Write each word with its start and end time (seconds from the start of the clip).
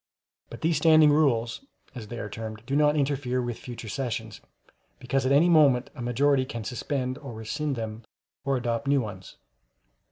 But 0.49 0.61
these 0.61 0.77
Standing 0.77 1.11
Rules, 1.11 1.63
as 1.93 2.07
they 2.07 2.17
are 2.17 2.27
termed, 2.27 2.63
do 2.65 2.75
not 2.75 2.95
interfere 2.95 3.39
with 3.39 3.59
future 3.59 3.87
sessions, 3.87 4.41
because 4.97 5.27
at 5.27 5.31
any 5.31 5.47
moment 5.47 5.91
a 5.93 6.01
majority 6.01 6.43
can 6.45 6.63
suspend 6.63 7.19
or 7.19 7.33
rescind 7.33 7.75
them, 7.75 8.01
or 8.43 8.57
adopt 8.57 8.87
new 8.87 9.01
ones. 9.01 9.37